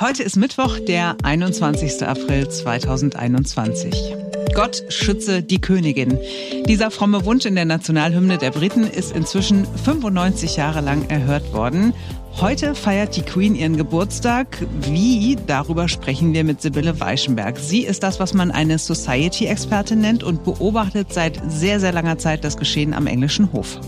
[0.00, 2.02] Heute ist Mittwoch, der 21.
[2.08, 4.14] April 2021.
[4.54, 6.18] Gott schütze die Königin.
[6.66, 11.92] Dieser fromme Wunsch in der Nationalhymne der Briten ist inzwischen 95 Jahre lang erhört worden.
[12.40, 14.66] Heute feiert die Queen ihren Geburtstag.
[14.86, 15.36] Wie?
[15.46, 17.58] Darüber sprechen wir mit Sibylle Weichenberg.
[17.58, 22.42] Sie ist das, was man eine Society-Expertin nennt und beobachtet seit sehr, sehr langer Zeit
[22.42, 23.78] das Geschehen am englischen Hof.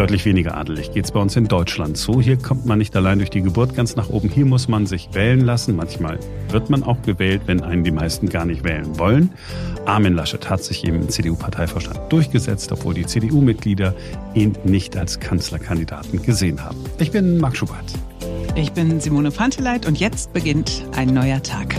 [0.00, 2.22] Deutlich weniger adelig geht es bei uns in Deutschland zu.
[2.22, 4.30] Hier kommt man nicht allein durch die Geburt ganz nach oben.
[4.30, 5.76] Hier muss man sich wählen lassen.
[5.76, 6.18] Manchmal
[6.48, 9.30] wird man auch gewählt, wenn einen die meisten gar nicht wählen wollen.
[9.84, 13.94] Armin Laschet hat sich im CDU-Parteivorstand durchgesetzt, obwohl die CDU-Mitglieder
[14.32, 16.78] ihn nicht als Kanzlerkandidaten gesehen haben.
[16.98, 17.84] Ich bin Marc Schubert.
[18.54, 21.76] Ich bin Simone Panteleit und jetzt beginnt ein neuer Tag.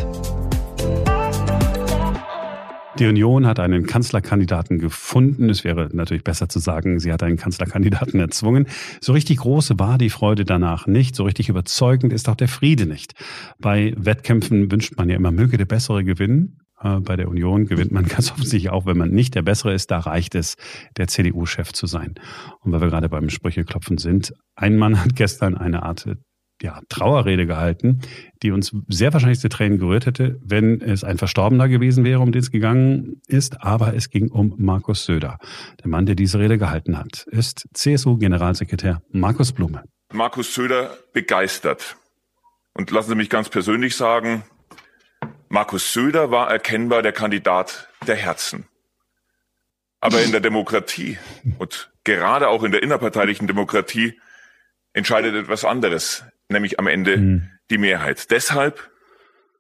[3.02, 5.50] Die Union hat einen Kanzlerkandidaten gefunden.
[5.50, 8.68] Es wäre natürlich besser zu sagen, sie hat einen Kanzlerkandidaten erzwungen.
[9.00, 11.16] So richtig große war die Freude danach nicht.
[11.16, 13.16] So richtig überzeugend ist auch der Friede nicht.
[13.58, 16.60] Bei Wettkämpfen wünscht man ja immer, möge der Bessere gewinnen.
[16.80, 19.90] Äh, bei der Union gewinnt man ganz offensichtlich auch, wenn man nicht der Bessere ist.
[19.90, 20.56] Da reicht es,
[20.96, 22.14] der CDU-Chef zu sein.
[22.60, 26.08] Und weil wir gerade beim Sprücheklopfen sind, ein Mann hat gestern eine Art
[26.62, 28.02] ja, Trauerrede gehalten,
[28.44, 32.32] die uns sehr wahrscheinlich zu Tränen gerührt hätte, wenn es ein Verstorbener gewesen wäre, um
[32.32, 33.62] den es gegangen ist.
[33.62, 35.38] Aber es ging um Markus Söder.
[35.82, 39.84] Der Mann, der diese Rede gehalten hat, ist CSU-Generalsekretär Markus Blume.
[40.14, 41.96] Markus Söder begeistert.
[42.74, 44.44] Und lassen Sie mich ganz persönlich sagen,
[45.50, 48.66] Markus Söder war erkennbar der Kandidat der Herzen.
[50.00, 51.18] Aber in der Demokratie
[51.60, 54.20] und gerade auch in der innerparteilichen Demokratie
[54.94, 57.50] entscheidet etwas anderes nämlich am Ende mhm.
[57.70, 58.32] die Mehrheit.
[58.32, 58.92] Deshalb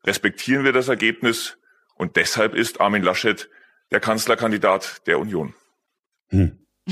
[0.06, 1.58] respektieren wir das Ergebnis
[1.95, 3.50] und deshalb ist Armin Laschet
[3.92, 5.53] der Kanzlerkandidat der Union.
[6.30, 6.58] Hm.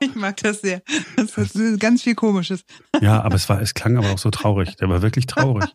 [0.00, 0.80] ich mag das sehr.
[1.16, 2.62] Das ist ganz viel Komisches.
[3.00, 4.76] Ja, aber es war, es klang aber auch so traurig.
[4.76, 5.74] Der war wirklich traurig.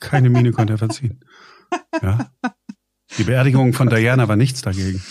[0.00, 1.20] Keine Miene konnte er verziehen.
[2.02, 2.32] Ja.
[3.18, 5.02] Die Beerdigung von Diana war nichts dagegen.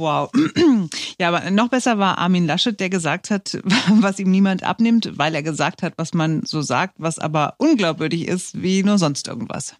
[0.00, 0.30] Wow.
[1.20, 3.58] Ja, aber noch besser war Armin Laschet, der gesagt hat,
[4.00, 8.26] was ihm niemand abnimmt, weil er gesagt hat, was man so sagt, was aber unglaubwürdig
[8.26, 9.74] ist, wie nur sonst irgendwas.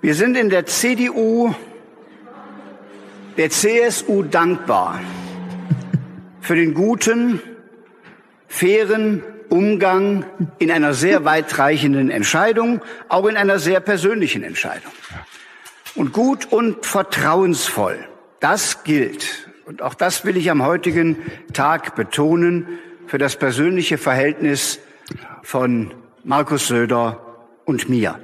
[0.00, 1.54] Wir sind in der CDU
[3.36, 4.98] der CSU dankbar
[6.40, 7.42] für den guten,
[8.48, 10.24] fairen Umgang
[10.58, 12.80] in einer sehr weitreichenden Entscheidung,
[13.10, 14.92] auch in einer sehr persönlichen Entscheidung.
[15.94, 18.08] Und gut und vertrauensvoll
[18.42, 21.16] das gilt, und auch das will ich am heutigen
[21.52, 22.66] Tag betonen,
[23.06, 24.78] für das persönliche Verhältnis
[25.42, 25.92] von
[26.24, 28.18] Markus Söder und mir.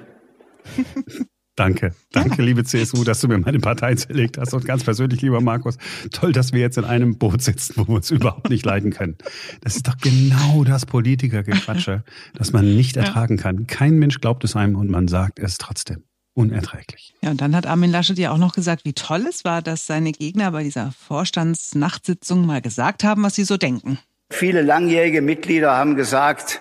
[1.56, 4.55] Danke, danke, liebe CSU, dass du mir meine Partei zerlegt hast.
[4.55, 5.77] Und ganz persönlich, lieber Markus,
[6.12, 9.17] toll, dass wir jetzt in einem Boot sitzen, wo wir uns überhaupt nicht leiden können.
[9.62, 12.05] Das ist doch genau das Politikergequatsche,
[12.35, 13.67] das man nicht ertragen kann.
[13.67, 16.05] Kein Mensch glaubt es einem und man sagt es trotzdem
[16.38, 17.15] unerträglich.
[17.21, 19.87] Ja, und dann hat Armin Laschet ja auch noch gesagt, wie toll es war, dass
[19.87, 23.99] seine Gegner bei dieser Vorstandsnachtsitzung mal gesagt haben, was sie so denken.
[24.31, 26.60] Viele langjährige Mitglieder haben gesagt,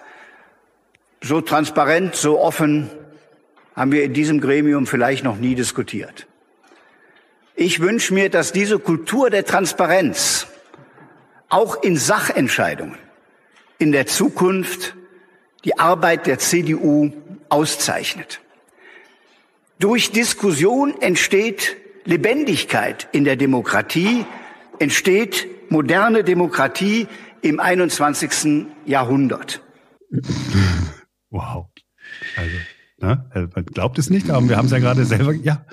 [1.21, 2.89] so transparent, so offen
[3.75, 6.25] haben wir in diesem Gremium vielleicht noch nie diskutiert.
[7.55, 10.47] Ich wünsche mir, dass diese Kultur der Transparenz
[11.49, 12.97] auch in Sachentscheidungen
[13.77, 14.95] in der Zukunft
[15.65, 17.11] die Arbeit der CDU
[17.49, 18.41] auszeichnet.
[19.79, 24.25] Durch Diskussion entsteht Lebendigkeit in der Demokratie,
[24.79, 27.07] entsteht moderne Demokratie
[27.41, 28.65] im 21.
[28.85, 29.61] Jahrhundert.
[31.29, 31.67] Wow.
[32.35, 32.55] Also
[32.99, 33.49] Ne?
[33.53, 35.63] Man glaubt es nicht, aber wir haben es ja gerade selber, ja,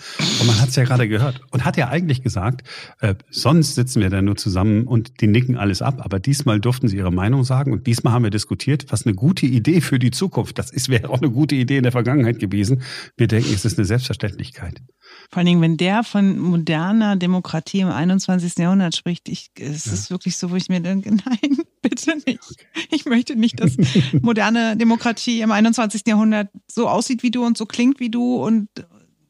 [0.40, 2.68] und man hat es ja gerade gehört und hat ja eigentlich gesagt,
[3.00, 6.86] äh, sonst sitzen wir da nur zusammen und die nicken alles ab, aber diesmal durften
[6.86, 10.10] sie ihre Meinung sagen und diesmal haben wir diskutiert, was eine gute Idee für die
[10.10, 12.82] Zukunft, das ist wäre auch eine gute Idee in der Vergangenheit gewesen.
[13.16, 14.82] Wir denken, es ist eine Selbstverständlichkeit.
[15.30, 18.56] Vor allen Dingen, wenn der von moderner Demokratie im 21.
[18.58, 19.92] Jahrhundert spricht, ich, es ja.
[19.92, 22.66] ist wirklich so, wo ich mir denke, nein, bitte nicht.
[22.91, 23.76] Ich möchte nicht, dass
[24.21, 26.03] moderne Demokratie im 21.
[26.06, 28.68] Jahrhundert so aussieht wie du und so klingt wie du und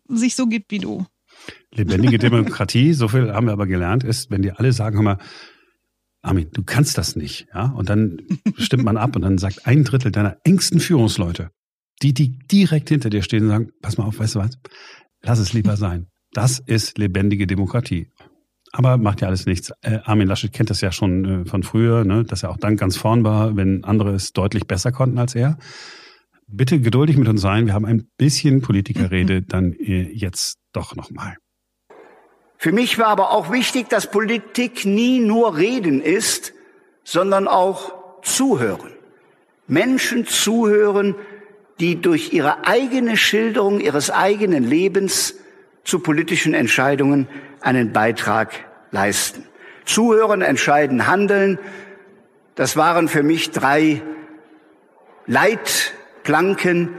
[0.09, 1.07] sich so gibt wie du.
[1.73, 5.19] Lebendige Demokratie, so viel haben wir aber gelernt, ist, wenn die alle sagen, hör mal,
[6.23, 8.23] Armin, du kannst das nicht, ja, und dann
[8.57, 11.51] stimmt man ab und dann sagt ein Drittel deiner engsten Führungsleute,
[12.03, 14.59] die, die direkt hinter dir stehen, sagen, pass mal auf, weißt du was,
[15.25, 16.07] lass es lieber sein.
[16.33, 18.11] Das ist lebendige Demokratie.
[18.73, 19.73] Aber macht ja alles nichts.
[19.83, 22.77] Äh, Armin Laschet kennt das ja schon äh, von früher, ne, dass er auch dann
[22.77, 25.59] ganz vorn war, wenn andere es deutlich besser konnten als er.
[26.49, 27.67] Bitte geduldig mit uns sein.
[27.67, 31.37] Wir haben ein bisschen Politikerrede dann äh, jetzt doch nochmal.
[32.59, 36.53] Für mich war aber auch wichtig, dass Politik nie nur Reden ist,
[37.05, 38.91] sondern auch Zuhören.
[39.67, 41.15] Menschen zuhören,
[41.81, 45.35] die durch ihre eigene Schilderung ihres eigenen Lebens
[45.85, 47.29] zu politischen Entscheidungen
[47.61, 48.53] einen Beitrag
[48.91, 49.45] leisten.
[49.85, 51.59] Zuhören, entscheiden, handeln,
[52.55, 54.03] das waren für mich drei
[55.27, 56.91] Leitplanken,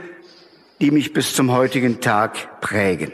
[0.80, 3.12] die mich bis zum heutigen Tag prägen.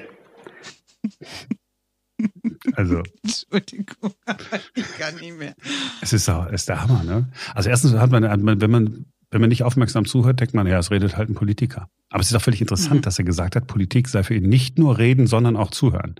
[2.75, 3.03] Also.
[3.23, 4.15] Entschuldigung,
[4.75, 5.55] ich kann nicht mehr.
[6.01, 7.31] Es ist, ist der Hammer, ne?
[7.55, 8.23] Also erstens hat man,
[8.61, 11.89] wenn man, wenn man nicht aufmerksam zuhört, denkt man, ja, es redet halt ein Politiker.
[12.11, 13.03] Aber es ist auch völlig interessant, mhm.
[13.03, 16.17] dass er gesagt hat, Politik sei für ihn nicht nur reden, sondern auch zuhören.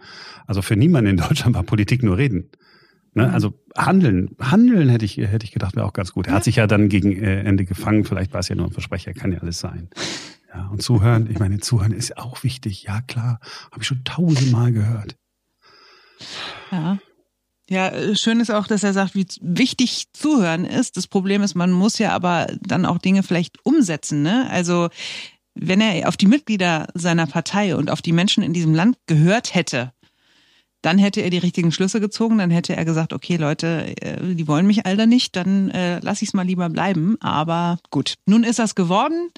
[0.47, 2.51] Also für niemanden in Deutschland war Politik nur reden.
[3.13, 3.29] Ne?
[3.29, 3.35] Mhm.
[3.35, 6.27] Also handeln, handeln hätte ich, hätte ich gedacht, wäre auch ganz gut.
[6.27, 8.73] Er hat sich ja dann gegen äh, Ende gefangen, vielleicht war es ja nur ein
[8.73, 9.91] Versprecher, kann ja alles sein.
[10.55, 12.85] Ja, und zuhören, ich meine, zuhören ist auch wichtig.
[12.85, 15.17] Ja, klar, habe ich schon tausendmal gehört.
[16.71, 16.99] Ja.
[17.69, 20.97] Ja, äh, schön ist auch, dass er sagt, wie wichtig Zuhören ist.
[20.97, 24.23] Das Problem ist, man muss ja aber dann auch Dinge vielleicht umsetzen.
[24.23, 24.49] Ne?
[24.51, 24.89] Also
[25.55, 29.55] wenn er auf die Mitglieder seiner Partei und auf die Menschen in diesem Land gehört
[29.55, 29.93] hätte,
[30.83, 34.49] dann hätte er die richtigen Schlüsse gezogen, dann hätte er gesagt, okay Leute, äh, die
[34.49, 37.17] wollen mich alle nicht, dann äh, lasse ich es mal lieber bleiben.
[37.21, 39.31] Aber gut, nun ist das geworden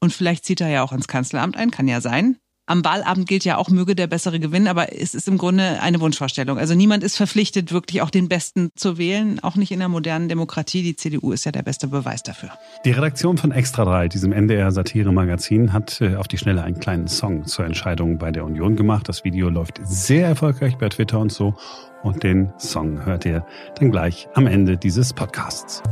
[0.00, 2.38] und vielleicht zieht er ja auch ins Kanzleramt ein, kann ja sein
[2.68, 6.00] am Wahlabend gilt ja auch, möge der Bessere gewinnen, aber es ist im Grunde eine
[6.00, 6.58] Wunschvorstellung.
[6.58, 10.28] Also niemand ist verpflichtet, wirklich auch den Besten zu wählen, auch nicht in der modernen
[10.28, 10.82] Demokratie.
[10.82, 12.50] Die CDU ist ja der beste Beweis dafür.
[12.84, 17.46] Die Redaktion von Extra 3, diesem NDR-Satire-Magazin, hat äh, auf die Schnelle einen kleinen Song
[17.46, 19.08] zur Entscheidung bei der Union gemacht.
[19.08, 21.54] Das Video läuft sehr erfolgreich bei Twitter und so.
[22.02, 25.82] Und den Song hört ihr dann gleich am Ende dieses Podcasts.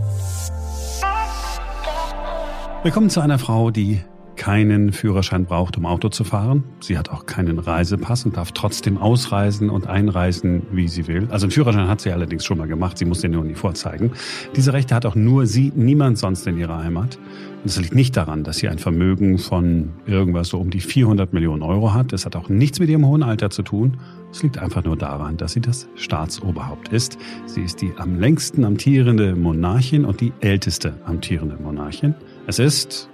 [2.82, 4.02] Willkommen zu einer Frau, die
[4.36, 6.64] keinen Führerschein braucht, um Auto zu fahren.
[6.80, 11.28] Sie hat auch keinen Reisepass und darf trotzdem ausreisen und einreisen, wie sie will.
[11.30, 12.98] Also einen Führerschein hat sie allerdings schon mal gemacht.
[12.98, 14.12] Sie muss den nur nie vorzeigen.
[14.54, 17.18] Diese Rechte hat auch nur sie, niemand sonst in ihrer Heimat.
[17.62, 21.32] Und es liegt nicht daran, dass sie ein Vermögen von irgendwas so um die 400
[21.32, 22.12] Millionen Euro hat.
[22.12, 23.96] Es hat auch nichts mit ihrem hohen Alter zu tun.
[24.30, 27.18] Es liegt einfach nur daran, dass sie das Staatsoberhaupt ist.
[27.46, 32.14] Sie ist die am längsten amtierende Monarchin und die älteste amtierende Monarchin.
[32.46, 33.08] Es ist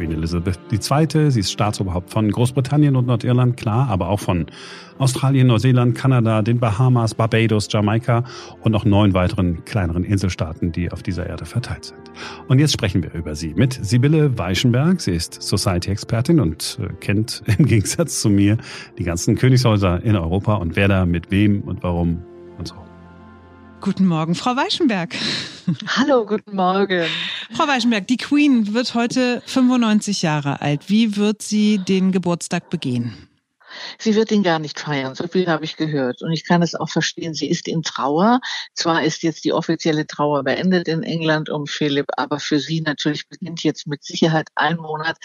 [0.00, 1.30] Queen Elizabeth II.
[1.30, 4.46] Sie ist Staatsoberhaupt von Großbritannien und Nordirland, klar, aber auch von
[4.96, 8.24] Australien, Neuseeland, Kanada, den Bahamas, Barbados, Jamaika
[8.62, 12.00] und noch neun weiteren kleineren Inselstaaten, die auf dieser Erde verteilt sind.
[12.48, 15.02] Und jetzt sprechen wir über sie mit Sibylle Weichenberg.
[15.02, 18.56] Sie ist Society-Expertin und äh, kennt im Gegensatz zu mir
[18.96, 22.22] die ganzen Königshäuser in Europa und wer da mit wem und warum
[22.56, 22.74] und so.
[23.82, 25.14] Guten Morgen, Frau Weichenberg.
[25.88, 27.04] Hallo, guten Morgen.
[27.52, 30.88] Frau Weichenberg, die Queen wird heute 95 Jahre alt.
[30.88, 33.29] Wie wird sie den Geburtstag begehen?
[33.98, 36.22] Sie wird ihn gar nicht feiern, so viel habe ich gehört.
[36.22, 38.40] Und ich kann es auch verstehen, sie ist in Trauer.
[38.74, 43.28] Zwar ist jetzt die offizielle Trauer beendet in England um Philipp, aber für sie natürlich
[43.28, 45.16] beginnt jetzt mit Sicherheit ein Monat,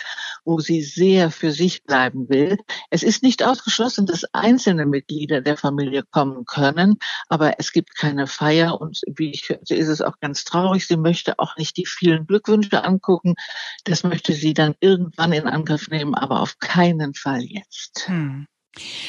[0.44, 2.58] wo sie sehr für sich bleiben will.
[2.90, 6.98] Es ist nicht ausgeschlossen, dass einzelne Mitglieder der Familie kommen können,
[7.30, 10.88] aber es gibt keine Feier und wie ich hörte, ist es auch ganz traurig.
[10.88, 13.36] Sie möchte auch nicht die vielen Glückwünsche angucken.
[13.84, 18.08] Das möchte sie dann irgendwann in Angriff nehmen, aber auf keinen Fall jetzt.
[18.08, 18.45] Hm.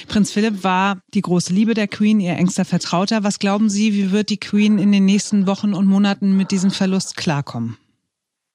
[0.09, 3.25] Prinz Philipp war die große Liebe der Queen, ihr engster Vertrauter.
[3.25, 6.71] Was glauben Sie, wie wird die Queen in den nächsten Wochen und Monaten mit diesem
[6.71, 7.77] Verlust klarkommen?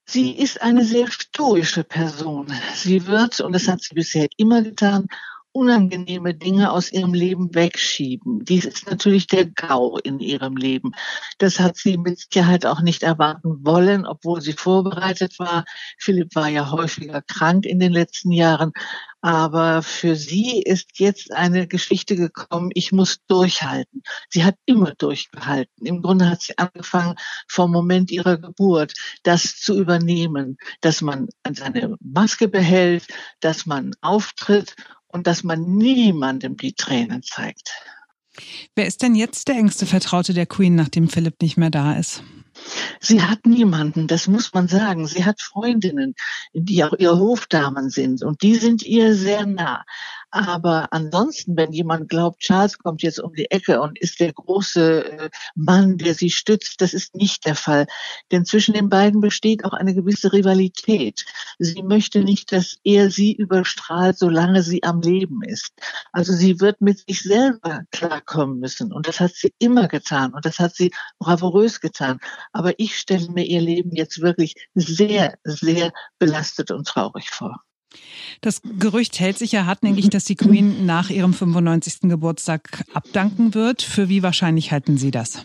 [0.04, 2.52] Sie ist eine sehr stoische Person.
[2.74, 5.06] Sie wird, und das hat sie bisher immer getan,
[5.52, 8.44] unangenehme Dinge aus ihrem Leben wegschieben.
[8.44, 10.92] Dies ist natürlich der GAU in ihrem Leben.
[11.38, 15.64] Das hat sie mit Sicherheit auch nicht erwarten wollen, obwohl sie vorbereitet war.
[15.98, 18.72] Philipp war ja häufiger krank in den letzten Jahren.
[19.24, 24.02] Aber für sie ist jetzt eine Geschichte gekommen, ich muss durchhalten.
[24.28, 25.86] Sie hat immer durchgehalten.
[25.86, 27.14] Im Grunde hat sie angefangen,
[27.46, 33.06] vom Moment ihrer Geburt das zu übernehmen, dass man seine Maske behält,
[33.38, 34.74] dass man auftritt
[35.12, 37.70] und dass man niemandem die Tränen zeigt.
[38.74, 42.22] Wer ist denn jetzt der engste Vertraute der Queen, nachdem Philipp nicht mehr da ist?
[43.00, 45.06] Sie hat niemanden, das muss man sagen.
[45.06, 46.14] Sie hat Freundinnen,
[46.52, 49.84] die auch ihr Hofdamen sind und die sind ihr sehr nah.
[50.34, 55.04] Aber ansonsten, wenn jemand glaubt, Charles kommt jetzt um die Ecke und ist der große
[55.04, 57.86] äh, Mann, der sie stützt, das ist nicht der Fall.
[58.30, 61.26] Denn zwischen den beiden besteht auch eine gewisse Rivalität.
[61.58, 65.74] Sie möchte nicht, dass er sie überstrahlt, solange sie am Leben ist.
[66.12, 68.90] Also sie wird mit sich selber klarkommen müssen.
[68.90, 70.32] Und das hat sie immer getan.
[70.32, 72.20] Und das hat sie bravourös getan.
[72.52, 77.62] Aber ich stelle mir ihr Leben jetzt wirklich sehr, sehr belastet und traurig vor.
[78.40, 82.00] Das Gerücht hält sich ja hartnäckig, dass die Queen nach ihrem 95.
[82.02, 83.82] Geburtstag abdanken wird.
[83.82, 85.44] Für wie wahrscheinlich halten Sie das?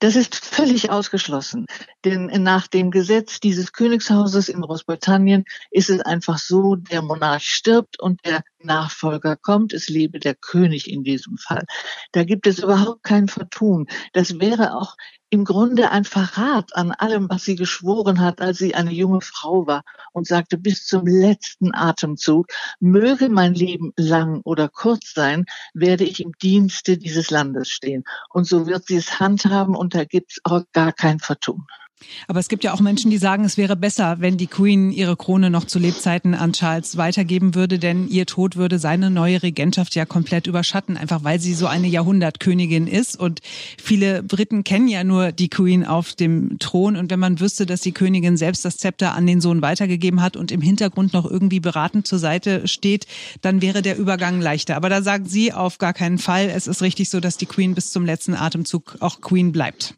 [0.00, 1.66] Das ist völlig ausgeschlossen.
[2.04, 8.00] Denn nach dem Gesetz dieses Königshauses in Großbritannien ist es einfach so, der Monarch stirbt
[8.00, 9.72] und der Nachfolger kommt.
[9.72, 11.64] Es lebe der König in diesem Fall.
[12.12, 13.86] Da gibt es überhaupt kein Vertun.
[14.12, 14.96] Das wäre auch
[15.30, 19.66] im Grunde ein Verrat an allem, was sie geschworen hat, als sie eine junge Frau
[19.66, 19.82] war
[20.12, 22.46] und sagte bis zum letzten Atemzug,
[22.80, 25.44] möge mein Leben lang oder kurz sein,
[25.74, 28.04] werde ich im Dienste dieses Landes stehen.
[28.30, 31.66] Und so wird sie es handhaben und da gibt es auch gar kein Vertun.
[32.28, 35.16] Aber es gibt ja auch Menschen, die sagen, es wäre besser, wenn die Queen ihre
[35.16, 39.94] Krone noch zu Lebzeiten an Charles weitergeben würde, denn ihr Tod würde seine neue Regentschaft
[39.94, 43.18] ja komplett überschatten, einfach weil sie so eine Jahrhundertkönigin ist.
[43.18, 43.40] Und
[43.82, 46.96] viele Briten kennen ja nur die Queen auf dem Thron.
[46.96, 50.36] Und wenn man wüsste, dass die Königin selbst das Zepter an den Sohn weitergegeben hat
[50.36, 53.06] und im Hintergrund noch irgendwie beratend zur Seite steht,
[53.42, 54.76] dann wäre der Übergang leichter.
[54.76, 57.74] Aber da sagen Sie auf gar keinen Fall, es ist richtig so, dass die Queen
[57.74, 59.94] bis zum letzten Atemzug auch Queen bleibt.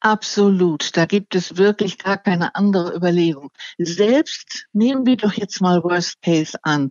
[0.00, 0.96] Absolut.
[0.96, 3.50] Da gibt es wirklich gar keine andere Überlegung.
[3.78, 6.90] Selbst nehmen wir doch jetzt mal Worst Case an.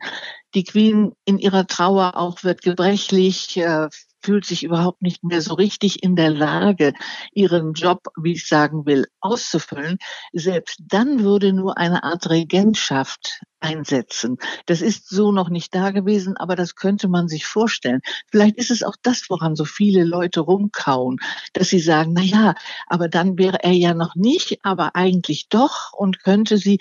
[0.56, 3.88] Die Queen in ihrer Trauer auch wird gebrechlich, äh,
[4.24, 6.94] fühlt sich überhaupt nicht mehr so richtig in der Lage,
[7.34, 9.98] ihren Job, wie ich sagen will, auszufüllen.
[10.32, 14.38] Selbst dann würde nur eine Art Regentschaft einsetzen.
[14.66, 18.02] Das ist so noch nicht da gewesen, aber das könnte man sich vorstellen.
[18.30, 21.20] Vielleicht ist es auch das, woran so viele Leute rumkauen,
[21.54, 22.56] dass sie sagen, na ja,
[22.88, 26.80] aber dann wäre er ja noch nicht, aber eigentlich doch und könnte sie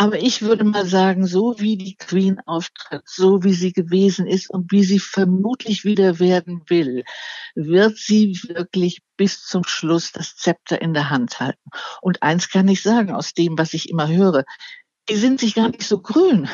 [0.00, 4.48] aber ich würde mal sagen, so wie die Queen auftritt, so wie sie gewesen ist
[4.48, 7.02] und wie sie vermutlich wieder werden will,
[7.56, 11.70] wird sie wirklich bis zum Schluss das Zepter in der Hand halten.
[12.00, 14.44] Und eins kann ich sagen aus dem, was ich immer höre.
[15.08, 16.48] Die sind sich gar nicht so grün,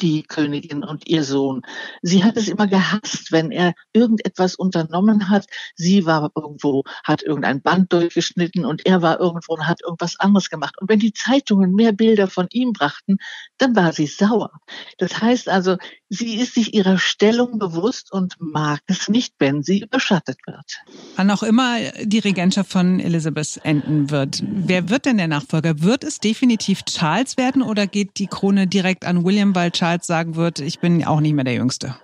[0.00, 1.62] die Königin und ihr Sohn.
[2.02, 5.46] Sie hat es immer gehasst, wenn er irgendetwas unternommen hat.
[5.74, 10.50] Sie war irgendwo, hat irgendein Band durchgeschnitten und er war irgendwo und hat irgendwas anderes
[10.50, 10.76] gemacht.
[10.80, 13.18] Und wenn die Zeitungen mehr Bilder von ihm brachten,
[13.58, 14.50] dann war sie sauer.
[14.98, 15.76] Das heißt also,
[16.08, 20.82] sie ist sich ihrer Stellung bewusst und mag es nicht, wenn sie überschattet wird.
[21.16, 25.82] Wann auch immer die Regentschaft von Elizabeth enden wird, wer wird denn der Nachfolger?
[25.82, 30.06] Wird es definitiv Charles werden oder geht die Krone direkt an William, weil Charles Charles
[30.06, 31.96] sagen wird, ich bin auch nicht mehr der Jüngste.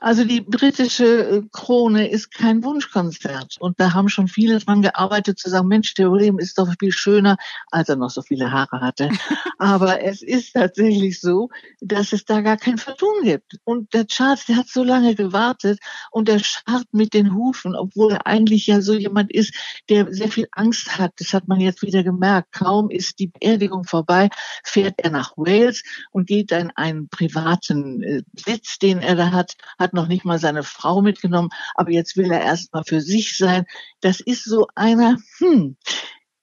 [0.00, 3.56] Also die britische äh, Krone ist kein Wunschkonzert.
[3.60, 6.90] Und da haben schon viele dran gearbeitet, zu sagen, Mensch, der William ist doch viel
[6.90, 7.36] schöner,
[7.70, 9.10] als er noch so viele Haare hatte.
[9.58, 13.58] Aber es ist tatsächlich so, dass es da gar kein Vertun gibt.
[13.64, 15.78] Und der Charles, der hat so lange gewartet
[16.10, 19.54] und er scharrt mit den Hufen, obwohl er eigentlich ja so jemand ist,
[19.90, 21.12] der sehr viel Angst hat.
[21.18, 22.52] Das hat man jetzt wieder gemerkt.
[22.52, 24.30] Kaum ist die Beerdigung vorbei,
[24.64, 29.56] fährt er nach Wales und geht dann einen privaten äh, Sitz, den er da hat,
[29.78, 33.00] hat hat noch nicht mal seine Frau mitgenommen, aber jetzt will er erst mal für
[33.00, 33.64] sich sein.
[34.00, 35.76] Das ist so einer, hm,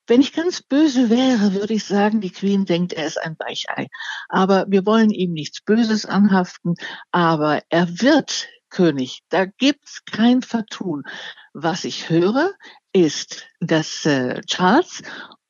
[0.06, 3.88] wenn ich ganz böse wäre, würde ich sagen, die Queen denkt, er ist ein Weichei.
[4.28, 6.76] Aber wir wollen ihm nichts Böses anhaften,
[7.12, 9.22] aber er wird König.
[9.30, 11.04] Da gibt's kein Vertun.
[11.54, 12.52] Was ich höre,
[12.92, 15.04] ist, dass äh, Charles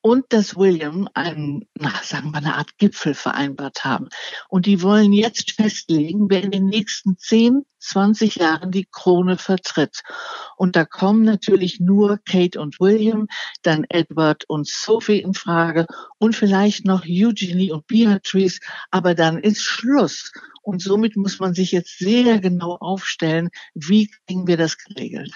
[0.08, 4.08] und dass William einen, na, sagen wir, eine Art Gipfel vereinbart haben.
[4.48, 10.00] Und die wollen jetzt festlegen, wer in den nächsten 10, 20 Jahren die Krone vertritt.
[10.56, 13.26] Und da kommen natürlich nur Kate und William,
[13.62, 15.86] dann Edward und Sophie in Frage
[16.16, 18.60] und vielleicht noch Eugenie und Beatrice,
[18.90, 20.32] aber dann ist Schluss.
[20.62, 25.34] Und somit muss man sich jetzt sehr genau aufstellen, wie kriegen wir das geregelt.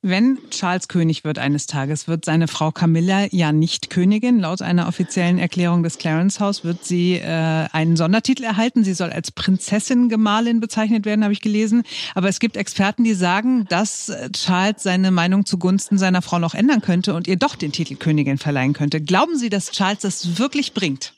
[0.00, 4.38] Wenn Charles König wird eines Tages, wird seine Frau Camilla ja nicht Königin.
[4.38, 8.84] Laut einer offiziellen Erklärung des Clarence House wird sie äh, einen Sondertitel erhalten.
[8.84, 11.82] Sie soll als Prinzessin Gemahlin bezeichnet werden, habe ich gelesen.
[12.14, 16.80] Aber es gibt Experten, die sagen, dass Charles seine Meinung zugunsten seiner Frau noch ändern
[16.80, 19.00] könnte und ihr doch den Titel Königin verleihen könnte.
[19.00, 21.12] Glauben Sie, dass Charles das wirklich bringt?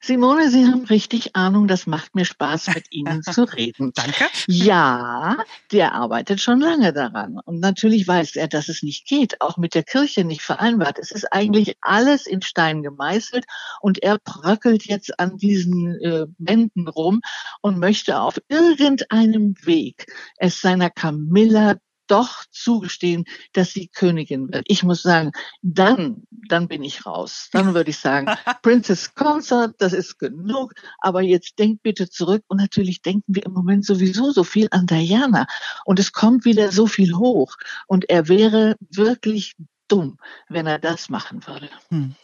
[0.00, 3.92] Simone, Sie haben richtig Ahnung, das macht mir Spaß, mit Ihnen zu reden.
[3.94, 4.26] Danke.
[4.46, 5.38] Ja,
[5.72, 7.40] der arbeitet schon lange daran.
[7.44, 10.98] Und natürlich weiß er, dass es nicht geht, auch mit der Kirche nicht vereinbart.
[10.98, 13.44] Es ist eigentlich alles in Stein gemeißelt
[13.80, 17.20] und er bröckelt jetzt an diesen äh, Wänden rum
[17.62, 20.06] und möchte auf irgendeinem Weg
[20.36, 24.64] es seiner Camilla doch zugestehen, dass sie Königin wird.
[24.68, 25.32] Ich muss sagen,
[25.62, 27.48] dann, dann bin ich raus.
[27.52, 28.26] Dann würde ich sagen,
[28.62, 30.74] Princess Consort, das ist genug.
[31.00, 32.42] Aber jetzt denkt bitte zurück.
[32.48, 35.46] Und natürlich denken wir im Moment sowieso so viel an Diana.
[35.84, 37.56] Und es kommt wieder so viel hoch.
[37.86, 39.54] Und er wäre wirklich
[39.88, 41.68] dumm, wenn er das machen würde.
[41.90, 42.14] Hm.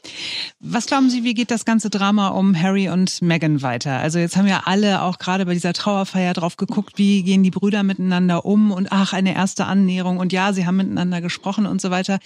[0.61, 3.99] Was glauben Sie, wie geht das ganze Drama um Harry und Meghan weiter?
[3.99, 7.51] Also jetzt haben ja alle auch gerade bei dieser Trauerfeier drauf geguckt, wie gehen die
[7.51, 11.81] Brüder miteinander um und ach, eine erste Annäherung und ja, sie haben miteinander gesprochen und
[11.81, 12.19] so weiter.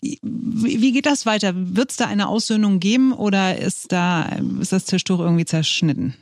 [0.00, 1.52] Wie, geht das weiter?
[1.54, 4.22] Wird es da eine Aussöhnung geben oder ist da,
[4.60, 6.14] ist das Tischtuch irgendwie zerschnitten?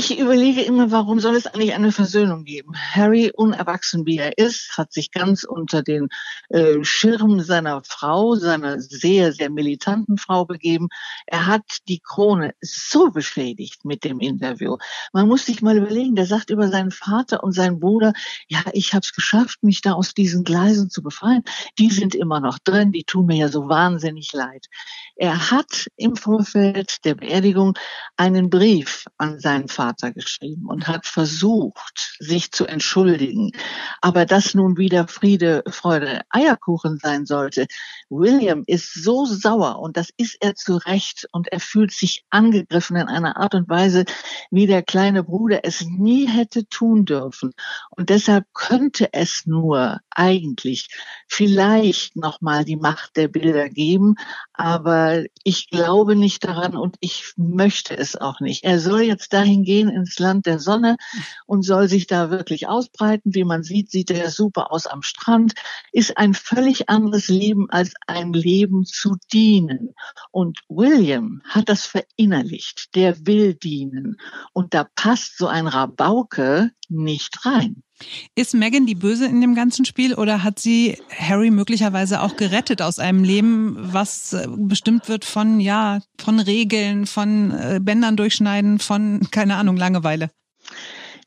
[0.00, 2.72] Ich überlege immer, warum soll es eigentlich eine Versöhnung geben?
[2.76, 6.08] Harry, unerwachsen wie er ist, hat sich ganz unter den
[6.50, 10.86] äh, Schirm seiner Frau, seiner sehr, sehr militanten Frau begeben.
[11.26, 14.76] Er hat die Krone so beschädigt mit dem Interview.
[15.12, 18.12] Man muss sich mal überlegen, der sagt über seinen Vater und seinen Bruder,
[18.46, 21.42] ja, ich habe es geschafft, mich da aus diesen Gleisen zu befreien.
[21.76, 24.66] Die sind immer noch drin, die tun mir ja so wahnsinnig leid.
[25.16, 27.76] Er hat im Vorfeld der Beerdigung
[28.16, 33.52] einen Brief an seinen Vater Vater geschrieben und hat versucht, sich zu entschuldigen.
[34.02, 37.66] Aber das nun wieder Friede, Freude, Eierkuchen sein sollte.
[38.10, 42.96] William ist so sauer und das ist er zu Recht und er fühlt sich angegriffen
[42.96, 44.04] in einer Art und Weise,
[44.50, 47.52] wie der kleine Bruder es nie hätte tun dürfen.
[47.90, 50.88] Und deshalb könnte es nur eigentlich
[51.28, 54.16] vielleicht nochmal die Macht der Bilder geben.
[54.52, 58.64] Aber ich glaube nicht daran und ich möchte es auch nicht.
[58.64, 60.96] Er soll jetzt dahin gehen, gehen ins Land der Sonne
[61.46, 63.34] und soll sich da wirklich ausbreiten.
[63.34, 65.54] Wie man sieht, sieht er super aus am Strand,
[65.92, 69.94] ist ein völlig anderes Leben als ein Leben zu dienen.
[70.32, 72.94] Und William hat das verinnerlicht.
[72.94, 74.16] Der will dienen.
[74.52, 77.82] Und da passt so ein Rabauke nicht rein.
[78.34, 82.80] Ist Megan die Böse in dem ganzen Spiel oder hat sie Harry möglicherweise auch gerettet
[82.82, 88.78] aus einem Leben, was äh, bestimmt wird von, ja, von Regeln, von äh, Bändern durchschneiden,
[88.78, 90.30] von, keine Ahnung, Langeweile?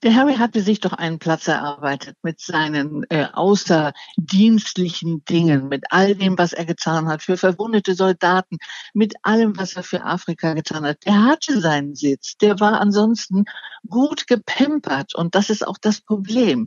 [0.04, 6.16] Der Harry hatte sich doch einen Platz erarbeitet mit seinen äh, außerdienstlichen Dingen, mit all
[6.16, 8.58] dem, was er getan hat für verwundete Soldaten,
[8.96, 11.06] mit allem, was er für Afrika getan hat.
[11.06, 12.36] Der hatte seinen Sitz.
[12.38, 13.46] Der war ansonsten
[13.88, 15.14] gut gepempert.
[15.14, 16.66] Und das ist auch das Problem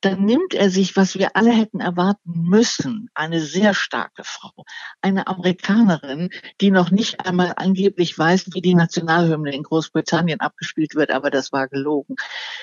[0.00, 4.64] dann nimmt er sich, was wir alle hätten erwarten müssen, eine sehr starke Frau,
[5.00, 6.30] eine Amerikanerin,
[6.60, 11.52] die noch nicht einmal angeblich weiß, wie die Nationalhymne in Großbritannien abgespielt wird, aber das
[11.52, 12.16] war gelogen.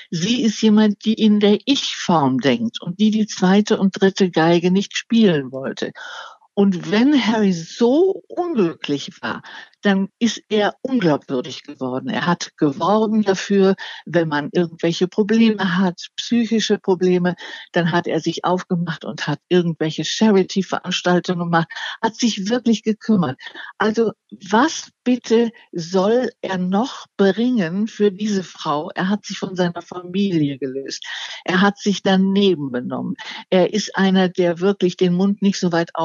[0.10, 4.72] Sie ist jemand, die in der Ich-Form denkt und die die zweite und dritte Geige
[4.72, 5.92] nicht spielen wollte.
[6.60, 9.44] Und wenn Harry so unglücklich war,
[9.84, 12.10] dann ist er unglaubwürdig geworden.
[12.10, 13.76] Er hat geworben dafür,
[14.08, 17.36] wenn man irgendwelche Probleme hat, psychische Probleme,
[17.74, 21.68] dann hat er sich aufgemacht und hat irgendwelche Charity-Veranstaltungen gemacht,
[22.02, 23.40] hat sich wirklich gekümmert.
[23.78, 24.14] Also
[24.50, 28.90] was bitte soll er noch bringen für diese Frau?
[28.96, 31.06] Er hat sich von seiner Familie gelöst.
[31.46, 33.16] Er hat sich daneben benommen.
[33.50, 35.96] Er ist einer, der wirklich den Mund nicht so weit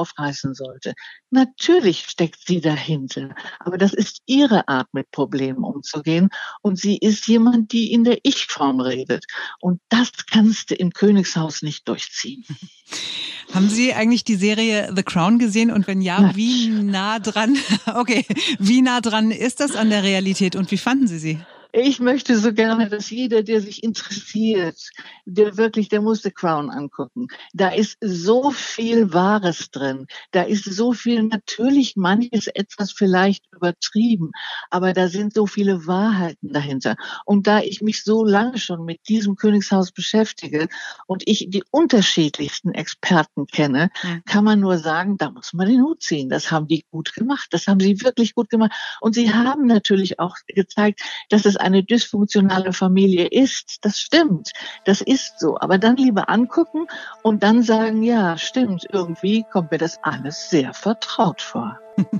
[0.43, 0.95] aufreißen sollte.
[1.31, 3.35] Natürlich steckt sie dahinter.
[3.61, 6.29] Aber das ist ihre Art, mit Problemen umzugehen.
[6.63, 9.25] Und sie ist jemand, die in der Ich-Form redet.
[9.61, 12.45] Und das kannst du im Königshaus nicht durchziehen.
[13.53, 15.71] Haben Sie eigentlich die Serie The Crown gesehen?
[15.71, 16.37] Und wenn ja, Nein.
[16.37, 17.59] wie nah dran,
[17.95, 18.25] okay,
[18.59, 21.41] wie nah dran ist das an der Realität und wie fanden Sie sie?
[21.75, 24.91] Ich möchte so gerne, dass jeder, der sich interessiert,
[25.25, 27.29] der wirklich, der muss The Crown angucken.
[27.55, 30.07] Da ist so viel Wahres drin.
[30.33, 34.33] Da ist so viel, natürlich manches etwas vielleicht übertrieben,
[34.69, 36.97] aber da sind so viele Wahrheiten dahinter.
[37.25, 40.69] Und da ich mich so lange schon mit diesem Königshaus beschäftige
[41.07, 44.23] und ich die unterschiedlichsten Experten kenne, mhm.
[44.27, 46.29] kann man nur sagen, da muss man den Hut ziehen.
[46.29, 47.49] Das haben die gut gemacht.
[47.51, 48.73] Das haben sie wirklich gut gemacht.
[49.01, 53.79] Und sie haben natürlich auch gezeigt, dass es eine dysfunktionale Familie ist.
[53.83, 54.53] Das stimmt.
[54.85, 55.59] Das ist so.
[55.59, 56.87] Aber dann lieber angucken
[57.23, 61.79] und dann sagen, ja, stimmt, irgendwie kommt mir das alles sehr vertraut vor.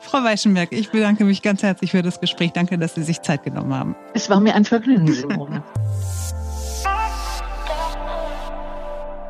[0.00, 2.52] Frau Weichenberg, ich bedanke mich ganz herzlich für das Gespräch.
[2.52, 3.96] Danke, dass Sie sich Zeit genommen haben.
[4.14, 5.62] Es war mir ein Vergnügen, Simone.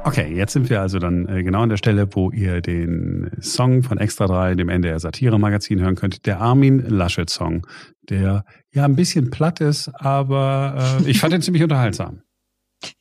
[0.03, 3.83] Okay, jetzt sind wir also dann äh, genau an der Stelle, wo ihr den Song
[3.83, 6.25] von Extra 3, dem NDR Satire-Magazin, hören könnt.
[6.25, 7.67] Der Armin Laschet-Song,
[8.09, 12.23] der ja ein bisschen platt ist, aber äh, ich fand ihn ziemlich unterhaltsam.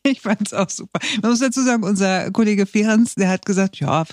[0.03, 0.99] Ich fand es auch super.
[1.21, 4.03] Man muss dazu sagen, unser Kollege Ferenz, der hat gesagt, ja,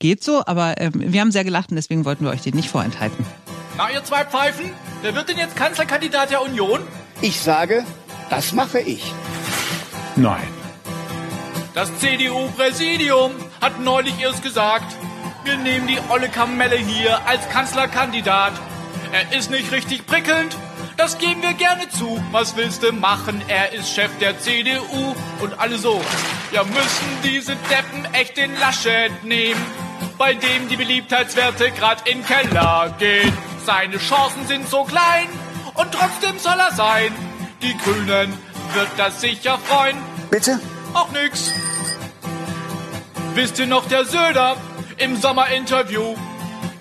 [0.00, 2.68] geht so, aber ähm, wir haben sehr gelacht und deswegen wollten wir euch den nicht
[2.68, 3.24] vorenthalten.
[3.78, 4.66] Na, ihr zwei Pfeifen,
[5.02, 6.80] wer wird denn jetzt Kanzlerkandidat der Union?
[7.22, 7.84] Ich sage,
[8.28, 9.12] das mache ich.
[10.16, 10.63] Nein.
[11.74, 14.94] Das CDU-Präsidium hat neulich erst gesagt,
[15.42, 18.52] wir nehmen die olle Kamelle hier als Kanzlerkandidat.
[19.12, 20.56] Er ist nicht richtig prickelnd,
[20.96, 22.22] das geben wir gerne zu.
[22.30, 23.42] Was willst du machen?
[23.48, 26.00] Er ist Chef der CDU und alle so.
[26.52, 29.60] Ja, müssen diese Deppen echt den Laschet nehmen.
[30.16, 33.32] bei dem die Beliebtheitswerte grad in Keller gehen.
[33.66, 35.28] Seine Chancen sind so klein
[35.74, 37.12] und trotzdem soll er sein.
[37.62, 38.32] Die Grünen
[38.74, 39.96] wird das sicher freuen.
[40.30, 40.60] Bitte?
[40.94, 41.52] Auch nix.
[43.34, 44.56] Wisst ihr noch, der Söder
[44.96, 46.14] im Sommerinterview?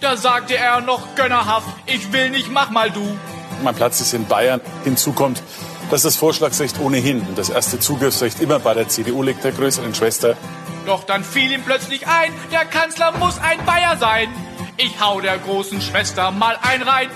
[0.01, 3.17] Da sagte er noch gönnerhaft, ich will nicht, mach mal du.
[3.63, 4.61] Mein Platz ist in Bayern.
[4.83, 5.41] Hinzu kommt,
[5.89, 9.95] dass das Vorschlagsrecht ohnehin und das erste Zugriffsrecht immer bei der CDU liegt, der größeren
[9.95, 10.37] Schwester.
[10.85, 14.29] Doch dann fiel ihm plötzlich ein, der Kanzler muss ein Bayer sein.
[14.77, 17.09] Ich hau der großen Schwester mal ein rein.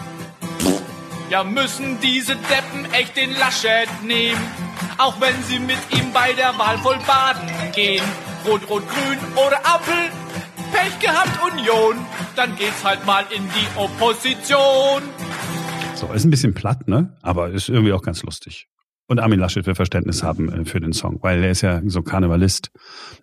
[1.29, 4.66] Ja, müssen diese Deppen echt den Laschet nehmen.
[4.97, 8.03] Auch wenn sie mit ihm bei der Wahl voll baden gehen.
[8.45, 10.09] Rot, Rot, Grün oder Ampel.
[10.73, 11.95] Pech gehabt Union.
[12.35, 15.03] Dann geht's halt mal in die Opposition.
[15.95, 17.15] So, ist ein bisschen platt, ne?
[17.21, 18.67] Aber ist irgendwie auch ganz lustig.
[19.07, 22.01] Und Armin Laschet will Verständnis haben äh, für den Song, weil er ist ja so
[22.01, 22.71] Karnevalist.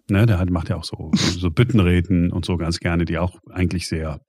[0.08, 0.26] Ne?
[0.26, 3.86] Der hat, macht ja auch so, so Büttenreden und so ganz gerne, die auch eigentlich
[3.88, 4.20] sehr,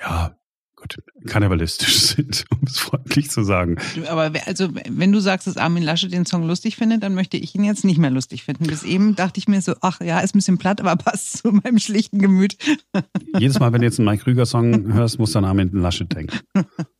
[0.00, 0.36] ja,
[0.84, 3.76] gut, karnevalistisch sind, um es freundlich zu sagen.
[4.08, 7.54] Aber also, wenn du sagst, dass Armin Laschet den Song lustig findet, dann möchte ich
[7.54, 8.66] ihn jetzt nicht mehr lustig finden.
[8.66, 11.52] Bis eben dachte ich mir so, ach ja, ist ein bisschen platt, aber passt zu
[11.52, 12.56] meinem schlichten Gemüt.
[13.38, 16.38] Jedes Mal, wenn du jetzt einen Mike Krüger-Song hörst, musst du an Armin Laschet denken.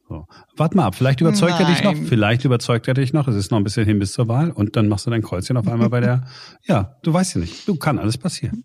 [0.08, 0.26] So.
[0.56, 1.62] Warte mal ab, vielleicht überzeugt Nein.
[1.62, 4.12] er dich noch, vielleicht überzeugt er dich noch, es ist noch ein bisschen hin bis
[4.12, 6.26] zur Wahl und dann machst du dein Kreuzchen auf einmal bei der,
[6.62, 8.64] ja, du weißt ja nicht, du kann alles passieren.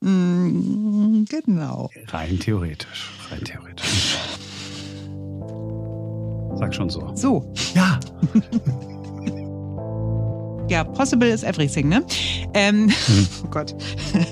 [0.00, 1.90] Mm, Genau.
[2.08, 4.16] Rein theoretisch, rein theoretisch.
[6.56, 7.10] Sag schon so.
[7.14, 7.52] So.
[7.74, 8.00] Ja.
[10.68, 12.04] Ja, possible is everything, ne?
[12.54, 12.90] Ähm,
[13.44, 13.74] oh Gott.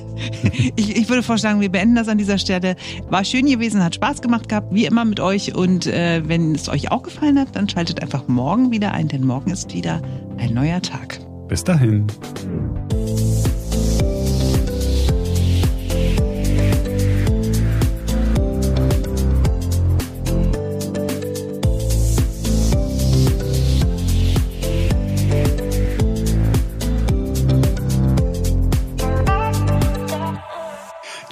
[0.76, 2.76] ich, ich würde vorschlagen, wir beenden das an dieser Stelle.
[3.08, 5.54] War schön gewesen, hat Spaß gemacht gehabt, wie immer mit euch.
[5.54, 9.24] Und äh, wenn es euch auch gefallen hat, dann schaltet einfach morgen wieder ein, denn
[9.24, 10.02] morgen ist wieder
[10.38, 11.20] ein neuer Tag.
[11.46, 12.06] Bis dahin.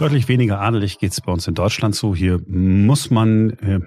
[0.03, 2.12] Deutlich weniger adelig geht's bei uns in Deutschland zu.
[2.12, 3.79] Hier muss man äh,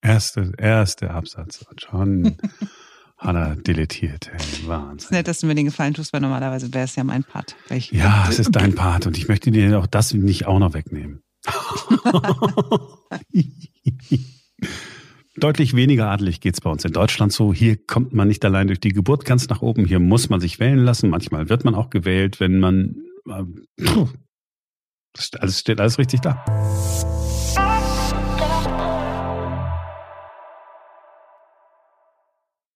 [0.00, 2.36] erste, erste Absatz schon
[3.18, 4.30] hat er deletiert.
[4.30, 5.16] Ey, Ist Wahnsinn.
[5.16, 7.56] nett, dass du mir den Gefallen tust, weil normalerweise wäre es ja mein Part.
[7.90, 11.22] Ja, es ist dein Part und ich möchte dir auch das nicht auch noch wegnehmen.
[15.36, 17.52] Deutlich weniger adelig geht's bei uns in Deutschland so.
[17.52, 19.86] Hier kommt man nicht allein durch die Geburt ganz nach oben.
[19.86, 21.10] Hier muss man sich wählen lassen.
[21.10, 22.94] Manchmal wird man auch gewählt, wenn man.
[23.28, 23.42] Äh,
[25.40, 26.44] alles steht alles richtig da.